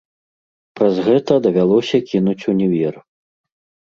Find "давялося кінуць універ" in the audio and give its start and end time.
1.47-2.93